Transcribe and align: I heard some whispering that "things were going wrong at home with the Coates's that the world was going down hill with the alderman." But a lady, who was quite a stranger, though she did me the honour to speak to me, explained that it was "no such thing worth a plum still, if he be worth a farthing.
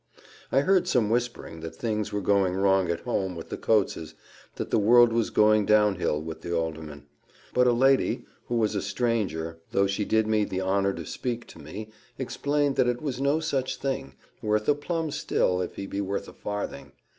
I 0.51 0.61
heard 0.61 0.87
some 0.87 1.11
whispering 1.11 1.59
that 1.59 1.75
"things 1.75 2.11
were 2.11 2.21
going 2.23 2.55
wrong 2.55 2.89
at 2.89 3.01
home 3.01 3.35
with 3.35 3.49
the 3.49 3.55
Coates's 3.57 4.15
that 4.55 4.71
the 4.71 4.79
world 4.79 5.13
was 5.13 5.29
going 5.29 5.67
down 5.67 5.97
hill 5.97 6.19
with 6.19 6.41
the 6.41 6.51
alderman." 6.57 7.05
But 7.53 7.67
a 7.67 7.71
lady, 7.71 8.25
who 8.47 8.55
was 8.55 8.71
quite 8.71 8.79
a 8.79 8.87
stranger, 8.87 9.59
though 9.71 9.85
she 9.85 10.03
did 10.05 10.25
me 10.25 10.43
the 10.43 10.59
honour 10.61 10.93
to 10.93 11.05
speak 11.05 11.45
to 11.49 11.59
me, 11.59 11.91
explained 12.17 12.77
that 12.77 12.89
it 12.89 12.99
was 13.03 13.21
"no 13.21 13.39
such 13.39 13.77
thing 13.77 14.15
worth 14.41 14.67
a 14.67 14.73
plum 14.73 15.11
still, 15.11 15.61
if 15.61 15.75
he 15.75 15.85
be 15.85 16.01
worth 16.01 16.27
a 16.27 16.33
farthing. 16.33 16.93